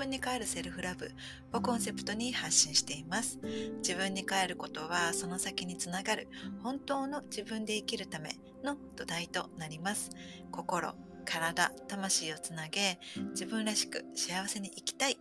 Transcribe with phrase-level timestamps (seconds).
[0.00, 1.12] 分に帰るセルフラブ
[1.52, 3.38] をコンセプトに発信しています。
[3.82, 6.28] 自分に帰ることはその先につながる
[6.62, 8.30] 本当の自分で生きるため
[8.64, 10.10] の土台となります。
[10.50, 10.94] 心、
[11.24, 12.98] 体、魂をつなげ
[13.30, 15.18] 自分らしく幸せに生きたい。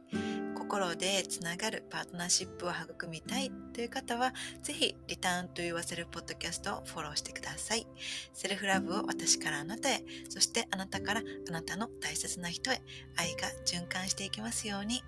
[0.55, 7.87] 心でつながるパートナーシップを育みたいという方は、ぜひ、リターンと言わせるポッドキャストをフォローしてください。
[8.33, 12.81] セルフラブを私からあなたへ、そしてあなたからあなたの大切な人へ、
[13.17, 15.01] 愛が循環していきますように。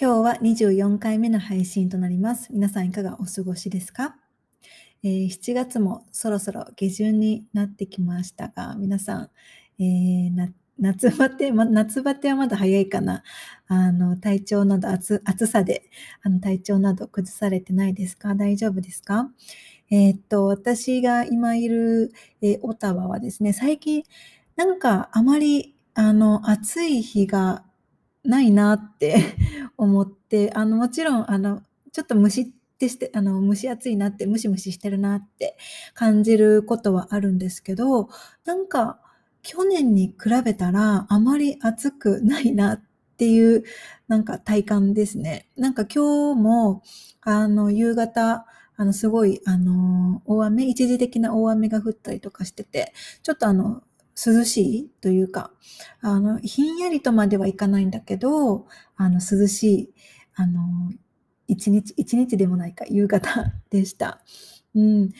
[0.00, 2.48] 今日は24回目の配信となります。
[2.52, 4.21] 皆さんいかがお過ごしですか？
[5.04, 9.30] えー、7月もそろそろ下旬になってきましたが、皆さん、
[9.80, 10.30] えー、
[10.78, 13.22] 夏バテ、ま、夏バテはまだ早いかな。
[13.68, 15.82] あの、体調など暑、暑さで、
[16.22, 18.34] あの、体調など崩されてないですか？
[18.34, 19.30] 大丈夫ですか？
[19.90, 24.04] えー、っと、私が今いる、えー、オタワはですね、最近、
[24.56, 27.64] なんかあまり、あの、暑い日が
[28.24, 29.16] ないなって
[29.76, 32.46] 思って、あの、もちろん、あの、ちょっと蒸しっ
[32.82, 35.56] てして、あの、蒸し暑いなって、ムシムシしてるなって
[35.94, 38.08] 感じることはあるんですけど、
[38.44, 38.98] なんか、
[39.42, 42.82] 去年に比べたらあまり暑くないなっ
[43.16, 43.64] ていう
[44.06, 45.48] なんか体感ですね。
[45.56, 46.82] なんか今日も
[47.22, 53.82] あの夕方あのすごいあの大雨、一時的な大雨が降ったりとかしてて、ちょっとあの
[54.14, 55.50] 涼しいというか、
[56.00, 58.66] あのひんやりとまではいかないんだけど、
[58.96, 59.94] あの涼しい、
[60.34, 60.60] あの
[61.52, 64.20] 一日、一日でもないか夕方でした。
[64.74, 65.10] うん。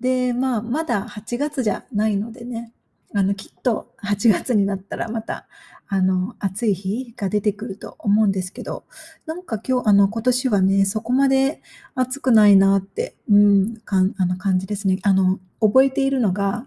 [0.00, 2.72] で、まあまだ8月じゃないのでね、
[3.14, 5.46] あの、きっと8月になったらまた、
[5.88, 8.84] あの、暑い日が出てくると思うんですけど、
[9.26, 11.60] なんか今日、あの、今年はね、そこまで
[11.94, 14.98] 暑くないなって、うん、かんあの感じですね。
[15.02, 16.66] あの、覚えているのが、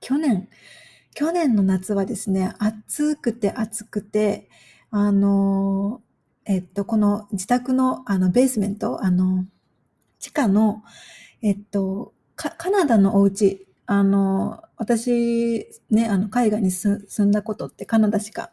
[0.00, 0.48] 去年、
[1.14, 4.48] 去年の夏はですね、暑くて暑くて、
[4.90, 6.00] あの、
[6.46, 9.46] えっと、この自宅のあのベースメント、あの、
[10.18, 10.82] 地下の、
[11.42, 18.50] えっと、カナダのお家あの、私、ね、あの、海外に住んだことってカナダしか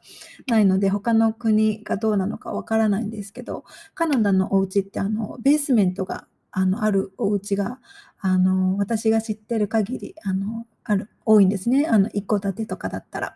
[0.47, 3.65] ないので、他の国がどうなのかわからないんですけど、
[3.95, 7.79] カナダのお家って、あの、ベースメントが、あの、あるお家が、
[8.19, 11.87] あの、私が知ってる限り、あの、ある、多いんですね。
[11.87, 13.35] あの、一戸建てとかだったら。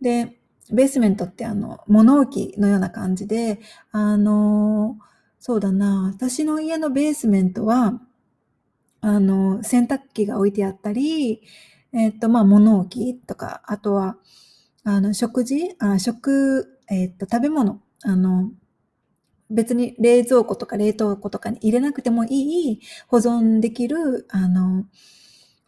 [0.00, 0.40] で、
[0.70, 4.98] ベースメントってあの、物置のような感じで、あの、
[5.38, 8.00] そうだな、私の家のベースメントは、
[9.00, 11.42] あの、洗濯機が置いてあったり、
[11.92, 14.16] えっ、と、まあ、物置とか、あとは、
[14.84, 18.52] あの、食事、あ食、えっ、と、食べ物、あの、
[19.50, 24.84] 別に冷蔵庫とか冷凍庫とかに入れなくてもいい保存できる、あの、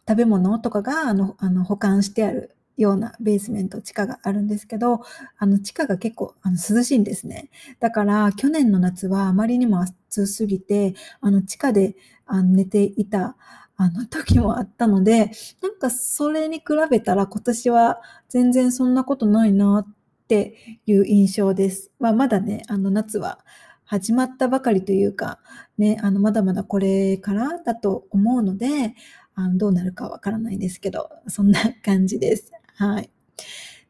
[0.07, 5.01] 食べ物とかが、あの、あの保管してあるようなベースメント、地下があるんですけど、
[5.37, 7.49] あの、地下が結構あの涼しいんですね。
[7.79, 13.35] だから、去年の夏はあまりにも暑すぎて、あの、地下であの寝ていた、
[13.77, 15.31] あの時もあったので、
[15.61, 19.93] なんかそれに比べたら今年は全然そんなことないなっ
[20.27, 21.91] ていう印象です。
[21.99, 23.39] まあ、まだね、あの夏は
[23.83, 25.39] 始まったばかりというか、
[25.77, 28.95] ね、あのまだまだこれからだと思うので、
[29.35, 32.51] あのどうなるかわからないですけど、そんな感じです。
[32.77, 33.09] はい。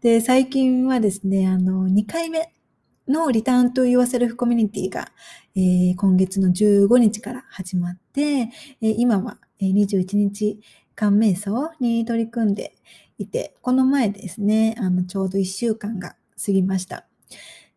[0.01, 2.53] で、最近はですね、あの、2回目
[3.07, 5.11] のリターンと言わせるコミュニティが、
[5.55, 10.59] えー、今月の15日から始まって、えー、今は21日
[10.95, 12.75] 間瞑想に取り組んで
[13.17, 17.07] いて、この前ですね、あの、ちょうど1週間が過ぎました。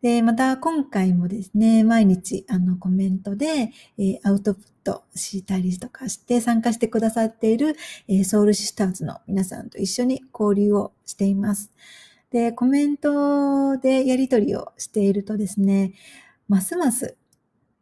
[0.00, 7.76] で、また今回もですね、毎日あのコメントで、えー、アウトプットしたりとかして参加してくださっている、
[8.06, 11.72] えー、ソウルシスターズの皆さんと一緒に交流をしています。
[12.30, 15.94] で、コメントでやり取りをしているとですね、
[16.46, 17.16] ますます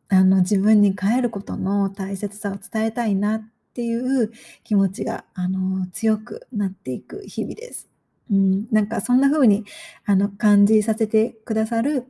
[0.09, 4.33] あの自分に帰ることの大切さを伝えたいなっていう
[4.65, 7.89] 気持ちがあの強くなっていく日々です。
[8.31, 9.65] うん、なんかそんな風に
[10.05, 12.07] あの感じさせてくださる、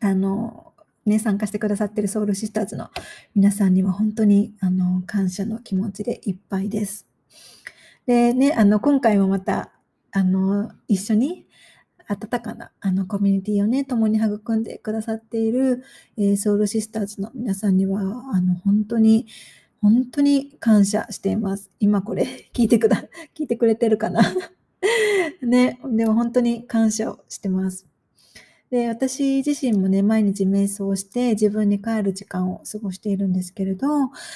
[0.00, 0.72] あの、
[1.06, 2.90] ね、参加してくださってるソウルシスターズの
[3.34, 7.06] 皆さんには本当にあの感謝の気持ちでいっぱいです。
[8.06, 9.70] でね、あの今回もまた
[10.12, 11.46] あの一緒に
[12.08, 15.84] 温かなあのコミュニティをね、共に育んでくださっている、
[16.16, 19.26] えー、ソウルシスターズの皆さんには、あの本当に
[19.80, 21.70] 本当に感謝しています。
[21.80, 23.04] 今これ 聞いてくだ、
[23.34, 24.22] 聞いてくれてるかな？
[25.42, 27.86] ね、でも本当に感謝をしてます。
[28.70, 33.88] で、私自身もね、毎日瞑想して自分に帰る時間を過ごしているんですけれど、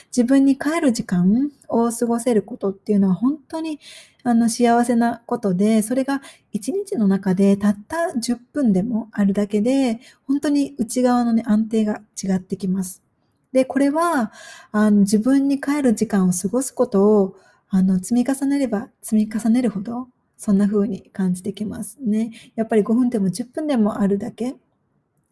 [0.09, 3.79] 自分に帰る時間を過ごせることっていうのは本当に
[4.25, 6.21] あの幸せなことで、それが
[6.51, 13.03] 一日の中でたった10分でもあるだけで、本当に内側のね、安定が違ってきます。
[13.53, 14.33] で、これは、
[14.73, 17.37] あの自分に帰る時間を過ごすことを
[17.69, 20.09] あの積み重ねれば積み重ねるほど
[20.45, 22.31] そんな風に感じてきますね。
[22.55, 24.57] やっぱり5分でも10分でもあるだけ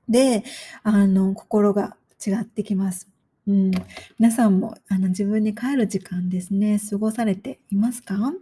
[0.09, 0.43] で、
[0.83, 3.11] あの、心が違ってきます。
[3.47, 3.71] うん、
[4.19, 8.33] 皆さんもあの自分に帰る時間ですね、過ごされていますか？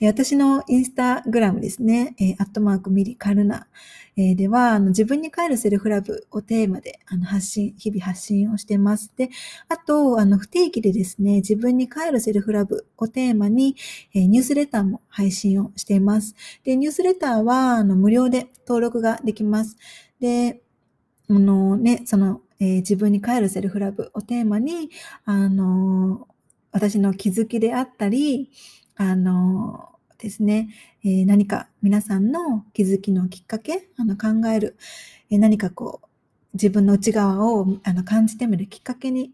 [0.00, 3.66] 私のインスタグラムですね、アットマークミリカルナ、
[4.16, 9.12] では、自分に帰るセルフラブをテーマで発信、日々発信をしてます。
[9.16, 9.28] で、
[9.68, 13.74] あと、あの不定期でですね、自分に帰るセルフラブをテーマに、
[14.12, 16.36] ニュースレターも配信をしています。
[16.62, 19.76] で、ニュースレターは無料で登録ができます。
[20.20, 20.60] で、
[21.28, 24.90] あのね、その、えー、自分に帰るセルフラブをテーマに、
[25.24, 26.28] あの
[26.70, 28.50] 私の気づきであったり、
[28.96, 30.68] あのですね、
[31.04, 34.76] えー、何か皆さんの気づきのきっかけ、あの考える、
[35.30, 36.06] えー、何かこう、
[36.54, 39.32] 自分の内側をあの感じてみるきっかけに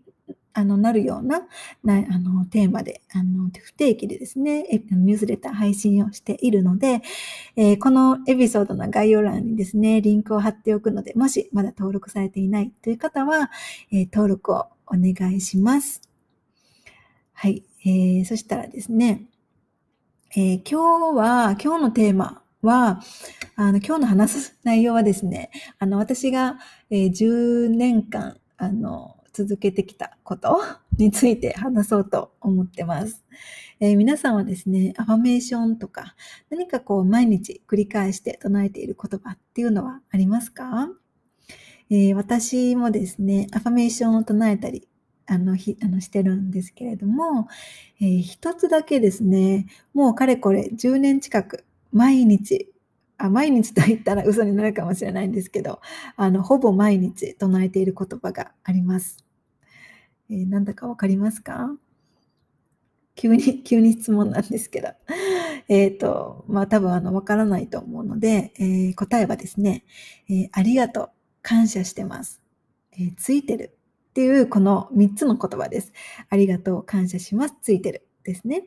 [0.53, 1.43] あのなるような
[1.85, 7.03] なあのテーマであの不定期でですね、ニュースレター配信をしているので、
[7.57, 13.51] えー、このエピソードの概要欄にですね、リンクを貼っておくので、もしまだ登録されていないという方は、
[13.93, 16.03] えー、登録をお願いします。
[17.33, 19.27] はい、えー、そしたらですね、
[20.37, 23.01] えー、今日は、今日のテーマは、
[23.57, 25.51] あの、今日の話す内容はですね、
[25.81, 30.63] あの、私が、えー、10年間、あの、続けてきたこと
[30.97, 33.25] について話そうと思ってます。
[33.81, 36.15] えー、皆さんはですね、アファメーションとか、
[36.49, 40.91] 何かこう、毎日繰り返して唱えている言葉っていうのはありますか？
[41.91, 44.87] えー、私もですね、アファメーションを唱えたり、
[45.31, 47.47] あの、ひ、あの、してるんですけれども、
[48.01, 52.73] えー、一つだけですね、もうかれこれ10年近く、毎日、
[53.17, 55.81] あ、毎日と言ったら嘘になるかもしれないんですけど、
[56.17, 59.19] あの、ほぼ毎日唱えている言葉があります。
[60.31, 61.77] えー、なんだかわかりますか？
[63.15, 64.89] 急に、 急に質問なんですけど。
[65.69, 69.85] えっ、と、まあ多分あの、わからないと思うので、えー、答えはですね、
[70.29, 71.11] えー、ありがとう、
[71.43, 72.43] 感謝してます。
[72.99, 73.79] えついてる、
[74.11, 75.93] っていうこの3つの言葉です。
[76.29, 78.07] ありがとう、感謝します、ついてる。
[78.23, 78.65] ですね。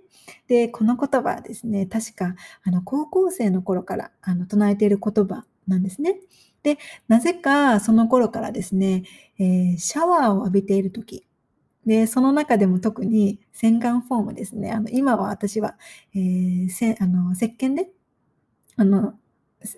[0.47, 6.19] で、この言葉はですね、確かあの高校生の頃からあの唱えている言葉なんですね。
[6.63, 9.03] で、なぜかその頃からですね、
[9.37, 11.25] えー、シャワーを浴びている時
[11.85, 14.71] で、その中でも特に洗顔フォームですね。
[14.71, 15.75] あの今は私は、
[16.15, 17.89] えー、せあの石鹸で
[18.77, 19.13] あの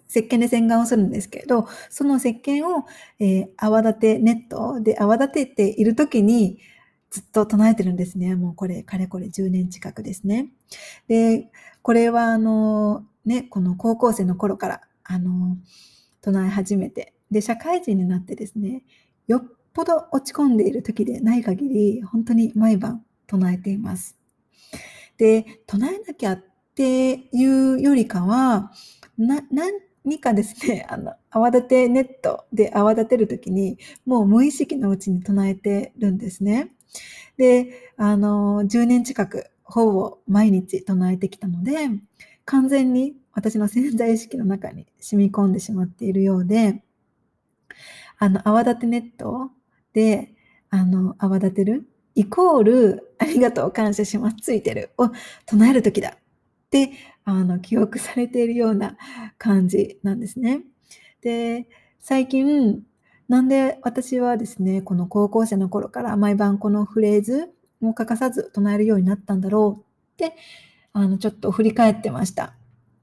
[0.09, 2.85] 石鹸で洗顔をするんですけれど、その石鹸を、
[3.19, 6.59] えー、泡立てネットで泡立てている時に
[7.11, 8.35] ずっと唱えてるんですね。
[8.35, 10.49] もうこれ、かれこれ10年近くですね。
[11.07, 11.49] で、
[11.81, 15.57] これはあの、ね、この高校生の頃から、あの、
[16.21, 18.83] 唱え始めて、で、社会人になってですね、
[19.27, 19.43] よっ
[19.73, 24.17] ぽど落ち込んでいる時でない限り、本当に毎晩唱えています。
[25.17, 26.43] で、唱えなきゃっ
[26.75, 28.71] ていうよりかは、
[29.17, 36.71] な、何かですね、 あの、泡立てネットで泡立てるときに、もう無意識のうちに唱えてるんですね。
[37.37, 41.89] で、あの、10年近く、ほぼ毎日唱えてきたので、
[42.45, 46.83] 完全に私の潜在意識の中に染み込んでしまっているようで、
[48.17, 49.51] あの、泡立てネット
[49.93, 50.33] で、
[50.69, 55.09] あの、泡立てるイコール、ありがとう、感謝します、ついてるを
[55.45, 56.17] 唱えるときだ
[56.83, 56.91] って
[57.23, 58.97] あの記憶されているような
[59.37, 60.61] 感じなんですね。
[61.21, 61.67] で、
[61.99, 62.83] 最近、
[63.27, 67.49] なんで私はですね、この高校生の頃から毎晩このフレーズ
[67.81, 69.83] を欠かさず唱えるようになったんだろ
[70.17, 70.35] うって、
[70.93, 72.53] あの、ちょっと振り返ってました。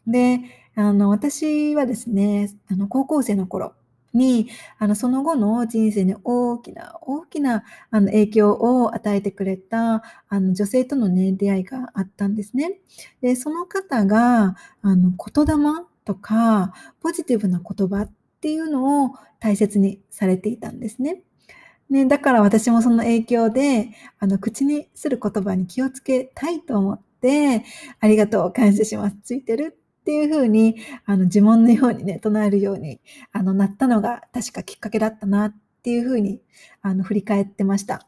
[0.06, 0.40] で、
[0.76, 3.74] あの、私はですね、あの、高校生の頃、
[4.14, 12.78] に、あの、その後の人生に大きな、大きな、あの、影響を与えてくれた、あの、女性とのね、出会いがあったんですね。
[13.20, 15.54] で、その方が、あの、言霊
[16.04, 21.22] とか、ポジティブな言葉っていうのを大切にされていたんですね。
[21.90, 27.64] ね、だから私もその影響で、あの、口にする言葉に気をつけたいと思って、
[28.00, 33.00] ありがとう、感謝します、ついてるっていうふうに、あの、呪文のようにね、唱えるように、
[33.32, 35.54] あの、なったのが確かきっかけだったなっ
[35.84, 36.40] ていうふうに、
[36.82, 38.06] あの、振り返ってました。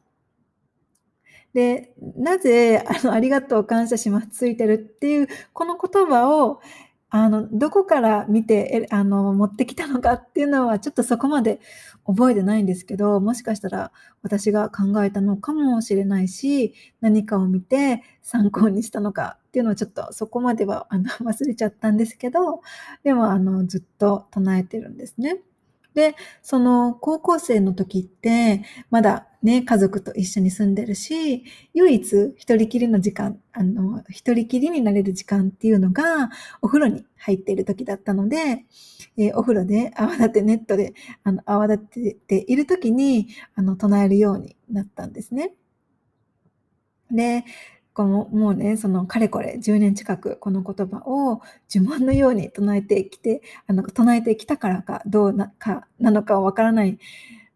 [1.54, 6.60] で、なぜ、あの、ありがとう、感謝します、ついてるっていう、この言葉を、
[7.16, 11.60] あの、どこから見て、えあの、持ってきたのかっていうのはちょっとそこまで
[12.04, 13.92] 覚えてないんですけど、もしかしたら
[14.22, 22.62] 私が考えたのかもしれないし、何かを見て参考にしたのかっていうのはちょっとそこまではあの忘れちゃったんですけど、
[23.04, 25.38] でもあのずっと唱えてるんですね。
[25.94, 36.30] で、その高校生の時って、まだね、家族と一緒に住んでるし、唯一一人きりの時間、あの、一人きりになれる時間っていうのが、
[36.62, 38.64] お風呂に入っている時だったので、
[39.16, 45.54] えー、お風呂で泡立てネットで、あの、泡立てている時に、あの、唱えるようになったんですね。
[47.10, 47.44] で、
[47.94, 51.40] このもうね、そのかれこれ10年近くこの言葉を
[51.72, 56.98] 呪文のように唱えてきて、あの唱えてきたからかどうなかなのかわからないん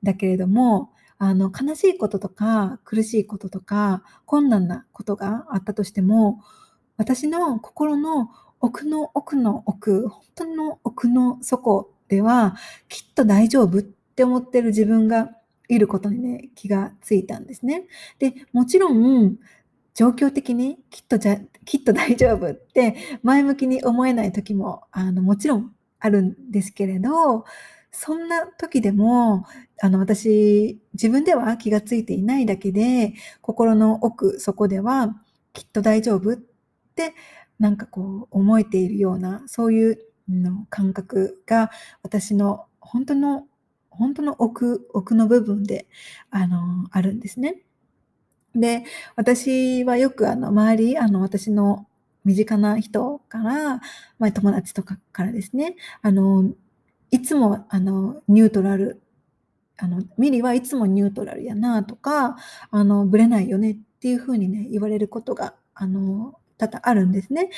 [0.04, 6.40] だけれども、あの悲しいこととか苦しいこととか困難なことがあったとしても、
[6.96, 8.30] 私の心の
[8.60, 12.56] 奥の奥の奥、本当の奥の底では
[12.88, 15.30] きっと大丈夫って思ってる自分が
[15.68, 17.86] いることにね、気がついたんですね。
[18.18, 19.36] で、もちろん、
[19.98, 27.44] 状況的にきっとじゃ、きっと大丈夫って前向きに思えない時も、あの、もちろんあるんですけれど、
[27.90, 29.44] そんな時でも、
[29.82, 35.16] あの、私、自分では気がついていないだけで、心の奥、そこでは、
[35.52, 36.36] きっと大丈夫っ
[36.94, 37.12] て、
[37.58, 41.70] なんかこう、思えているような、そういうの感覚が、
[42.04, 43.48] 私の本当の、
[43.90, 45.88] 本当の奥、奥の部分で、
[46.30, 47.56] あの、あるんですね。
[48.54, 48.84] で、
[49.16, 51.86] 私はよくあの周り、あの私の
[52.24, 53.80] 身近な人から、
[54.18, 56.50] まあ、友達とかからですね、あの、
[57.10, 59.00] いつもあのニュートラル、
[59.78, 62.36] あの、ミリはいつもニュートラルやなとか、
[62.70, 67.50] あの、ぶれないよねっていうふうにね、言われることが、あの、多々あるんですね。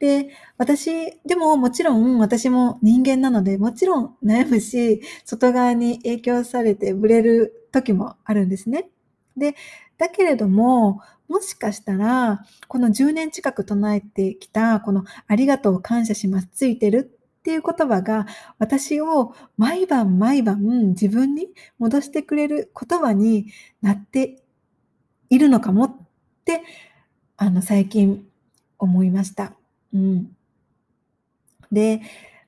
[0.00, 0.90] で、私、
[1.24, 8.90] でももちろん私も人間なので、もちろん悩むし、外側に影響されてブレる時もあるんですね。
[9.36, 9.54] で、
[9.98, 18.26] だけれども、もしかしたら、この10年近く唱えてきた、このありがとう感謝します、ついてるっていう言葉が、
[18.58, 23.52] 私を毎晩毎晩自分に戻してくれる言葉に
[23.82, 24.42] なって
[25.30, 25.96] いるのかもっ
[26.44, 26.62] て、
[27.36, 28.26] あの、最近
[28.78, 29.52] 思いました。
[29.92, 30.36] うん。
[31.70, 32.00] で、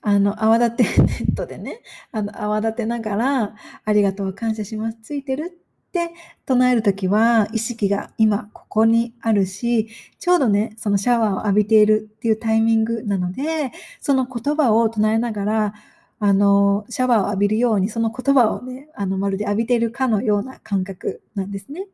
[0.02, 3.54] あの、泡立てネットでね、あの、泡立てながら、
[3.84, 6.14] ありがとう感謝します、ついてるって
[6.46, 9.88] 唱えるときは意識が今ここにあるし、
[10.20, 15.74] ちょうどね、そのシャワーを浴びているっていうタイミングなので、その言葉を唱えながら、
[16.20, 21.86] あの、シャワーを浴びるように、その言葉をね、あの、まるで浴びているかのような感覚なんですね。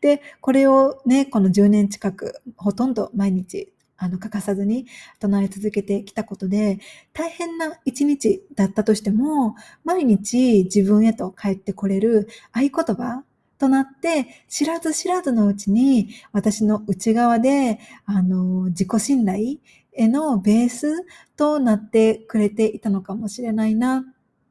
[0.00, 4.86] で、これをね、この10年近く、ほとんど毎日あの、欠かさずに
[5.18, 6.78] 唱え続けてきたことで、
[7.12, 13.24] 大変な一日だったとしても、毎日自分へと帰ってこれる合言葉
[13.58, 19.58] となって、知らず知らずのうちに私の内側で、あの、自己信頼
[19.92, 21.04] へのベース
[21.36, 24.02] となってくれていたのかもしれないなっ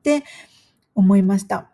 [0.04, 0.24] て
[0.96, 1.70] 思いました。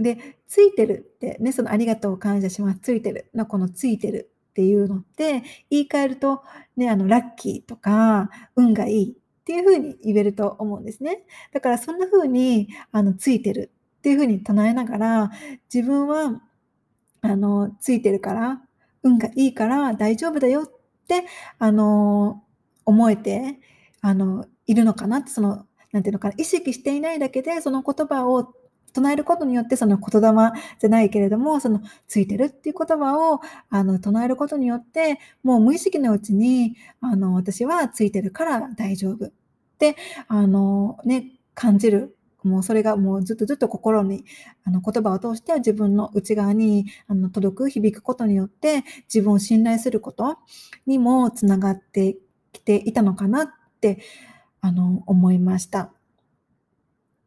[0.00, 2.80] で、ついてるってね、そのありがとう感謝します。
[2.80, 6.42] ついてるのこのついてるっていうのって、言い換えると、
[6.76, 11.24] ね、あの、ラッキーとか、運がいいっていうふうに言えると思うんですね。
[11.52, 15.30] だからそんなふうに、あの、ついてるっていうふうに唱えながら、
[15.72, 16.42] 自分は、
[17.22, 18.62] あの、ついてるから、
[19.02, 20.70] 運がいいから大丈夫だよっ
[21.08, 21.24] て、
[21.58, 22.44] あの、
[22.84, 23.58] 思えて、
[24.02, 28.52] あの、いるのかなって、その、なんていうのかな、意識していないだけで、その言葉を
[28.92, 39.32] 唱えることによって、その言霊じゃないけれども、そのついてるっていう言葉を、あの、唱えることによって、もう無意識のうちに、あの、私はついてるから大丈夫っ
[39.78, 39.96] て、
[40.28, 42.16] あの、ね、感じる。
[42.44, 44.24] もうそれがもうずっとずっと心に、
[44.64, 50.38] あの、言葉を通して自分の内側に、あの、届く、響くことによって、自分を信頼すること
[50.86, 52.16] にもつながって
[52.52, 53.48] きていたのかなっ
[53.80, 54.00] て、
[54.60, 55.92] あの、思いました。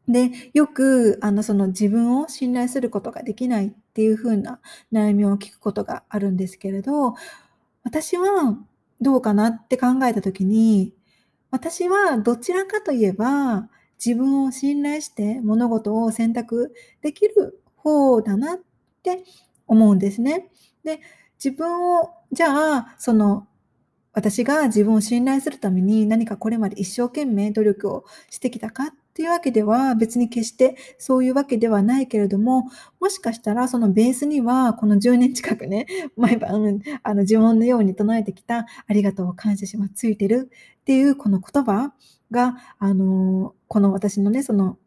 [0.08, 4.60] で、よく、あの、その自分を信頼することができないっていう風な
[4.92, 7.16] 悩みを聞くことがあるんですけれど、
[7.84, 8.58] 私は
[9.02, 10.94] どうかなって考えたときに、
[11.52, 13.70] 私はどちらかといえば、
[14.04, 18.60] 自分を信頼して物事を選択できる方だなっ
[19.04, 19.24] て
[19.68, 20.50] 思うんですね。
[20.84, 21.00] で、
[21.44, 23.48] 自分を、じゃあ、その、
[24.14, 32.66] 私が自分を信頼するために何かこれまで一生懸命努力をしてきたかっっていうわけでは別に決してそういうわけではないけれども、
[33.00, 35.86] もしかしたらそのベースにはこの10年近くね、
[36.18, 41.94] 毎晩あの呪文のように唱えてきたありがとう感謝しますついてるっていうこの言葉
[42.30, 44.78] が、あの、この私のね、その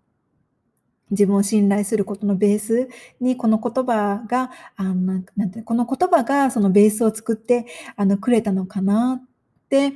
[1.11, 2.91] 自分を信頼することのベース
[3.23, 7.65] にこの言葉が、あのなんてこの言葉がそのベースを作って
[7.97, 9.29] あのくれたのかなっ
[9.71, 9.95] て、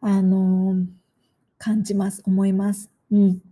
[0.00, 0.76] あの、
[1.58, 2.88] 感じます、思います。
[3.10, 3.47] うん。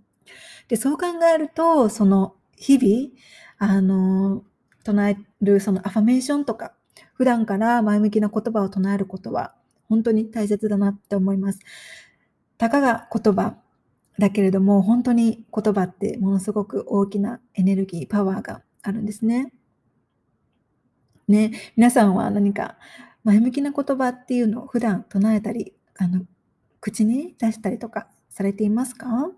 [0.69, 3.13] で、そう考えると、その日々、
[3.59, 4.45] あの、
[4.85, 6.75] 唱えるそのアファメーションとか、
[7.15, 9.55] 普段から前向きな言葉を唱えることは
[9.89, 11.61] 本当に大切だなって思います。
[12.59, 13.57] たかが言葉
[14.19, 19.53] だけれども、本当に言葉ってものすごく大きなエネルギー、パワーがあるんですね。
[21.29, 22.79] ね、皆さんは何か
[23.25, 26.25] 前向きな言葉っていうのを普段唱えたり、あの、
[26.81, 29.31] 口に出したりとかされていますか？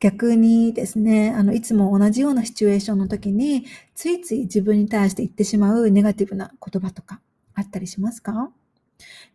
[0.00, 7.20] 逆にですね、あの、いつも同じようなシチュエーションの時に、ついつい自分に対して言ってしまうネガティブな言葉とか
[7.54, 8.50] あったりしますか？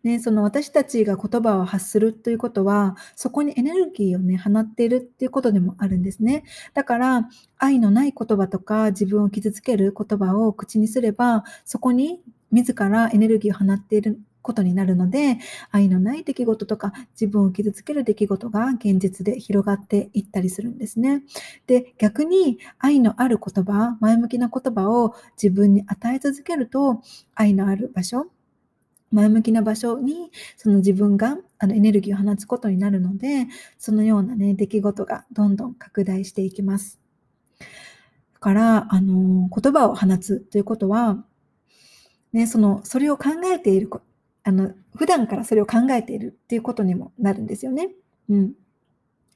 [0.02, 6.44] ね、その私たちが言葉を発するということは、そこにエネルギーをね、放っているっていうことでもあるんですね。
[6.74, 7.28] だから、
[7.58, 15.36] 愛のない言葉とか自分を傷つける言葉を口にすれば、そこに自らエネルギーを放っていることになるので、
[15.70, 21.22] 愛のない出来事とか自分を傷つける出来事が現実で広がっていったりするんですね。
[21.66, 27.02] で、逆に愛のある言葉、前向きな言葉を自分に与え続けると、
[27.34, 28.30] 愛のある場所、
[29.10, 36.98] 前向きな場所にその自分があのエネルギーを放つことになるので、そのようなね、出来事がどんどん拡大していきます。
[37.60, 37.66] だ
[38.40, 41.22] から、あの、言葉を放つということは、
[42.32, 43.90] ね、その、それを考えている
[44.48, 47.90] あの、普段からそれを考えているっていうことにもなるんですよね。
[48.30, 48.52] うん。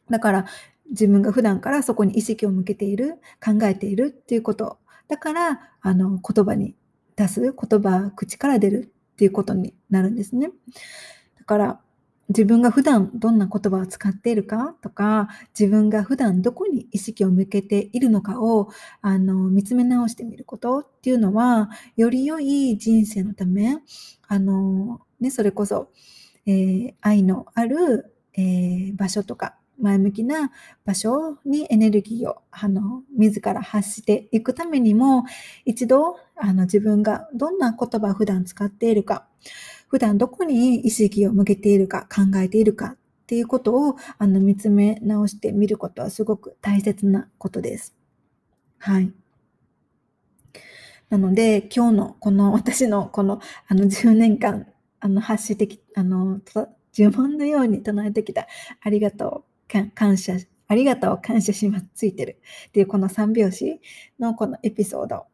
[0.08, 0.46] だから、
[0.88, 4.78] 自分が普段からそこに意識を向けている、考えているっていうこと。
[5.08, 6.74] だから、あの、言葉に
[7.14, 10.50] 出す、言葉、口から出るっていうことになるんですね。
[11.38, 11.80] だから、
[12.28, 18.68] 自分が普段どんな言葉を使っているかとか、自分が普段どこに意識を向けているのかを
[19.00, 23.78] あの見つめ直してみることっていうのは、より良い人生のため、
[24.28, 25.90] あの、ね、それこそ、
[26.46, 30.50] えー、愛のある、えー、場所とか、前向きな
[30.84, 35.24] 場所にエネルギーをあの自ら発していくためにも
[35.64, 39.26] 一度あの自分がどんな言葉を普段使っているか
[39.88, 47.94] 普段どこに意識を向けているか考えているかっていうことをあの見つめ直してみることはすごく大切なことです。
[48.78, 49.12] はい。
[51.08, 54.66] なので、今日のこの私のこのあの10年間
[54.98, 56.40] あの発してき、あの、
[56.94, 58.46] 呪文のように唱えてきた
[58.80, 59.51] ありがとう、
[59.94, 60.36] 感謝、
[60.68, 63.80] ありがとう、感謝します、ついてるっていうこの3拍子
[64.18, 65.26] のこのエピソード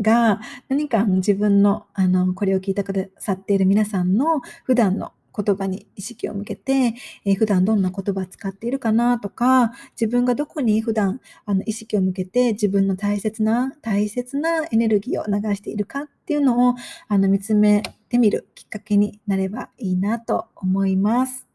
[0.00, 16.74] が何か自分のあのこれを聞いてくださっている皆さんの普段の言葉に意識を向けて、えー、普段どんな言葉使っているかなとか、自分がどこに普段あの意識を向けて自分の大切な、大切なエネルギーを流しているかっていうのを
[17.06, 21.46] あの見つめてみるきっかけになればいいなと思います。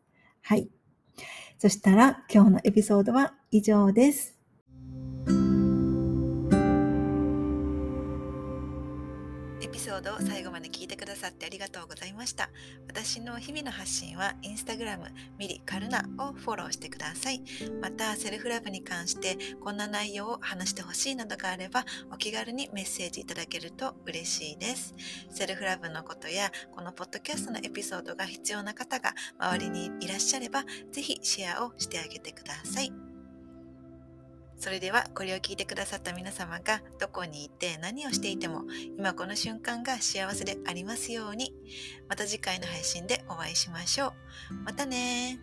[0.41, 0.69] はい。
[1.63, 4.42] そしたら今日のエピソードは以上です。
[9.73, 12.51] ピソードを最後まで聞いてくださってありがとうございました。
[12.87, 15.05] 私の日々の発信はインスタグラム
[15.39, 17.41] ミリカルナをフォローしてください。
[17.81, 24.93] また、セルフラブに関してこんな内容を話してほしいなどがあればお気軽にメッセージいただけると嬉しいです。
[25.31, 33.12] セルフラブのことやこのポッドキャストのエピソードが必要な方が周りにいらっしゃればぜひシェアをしてあげてください。
[34.63, 38.61] それではこれを聞いてくださった皆様がどこにいて何をしていても
[38.97, 41.53] 今この瞬間が幸せでありますように
[42.07, 44.13] また次回の配信でお会いしましょ
[44.51, 44.53] う。
[44.63, 45.37] またね